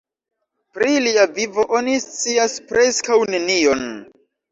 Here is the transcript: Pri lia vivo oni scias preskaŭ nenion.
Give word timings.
Pri 0.77 0.93
lia 1.07 1.25
vivo 1.35 1.65
oni 1.79 1.97
scias 2.05 2.55
preskaŭ 2.71 3.19
nenion. 3.35 3.85